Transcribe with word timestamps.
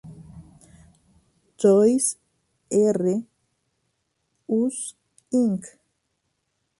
Toys 1.63 2.07
"R" 2.71 3.13
Us, 4.49 4.79
Inc. 5.31 5.61